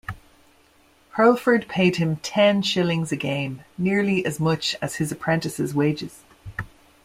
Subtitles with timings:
[1.15, 6.23] Hurlford paid him ten shillings a game, nearly as much as his apprentice's wages.